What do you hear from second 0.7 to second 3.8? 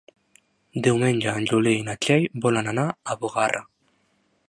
Diumenge en Juli i na Txell volen anar a Bugarra.